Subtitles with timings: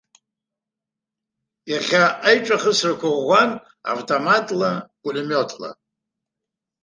[1.71, 3.51] Иахьа аиҿахысрақәа ӷәӷәан
[3.91, 5.69] автоматла, пулемиотла.